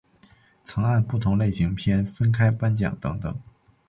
[0.63, 3.39] 曾按不同类型片分开颁奖等等。